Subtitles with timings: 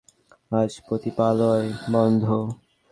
[0.51, 1.67] আজ পতিতালয়
[1.93, 2.25] বন্ধ।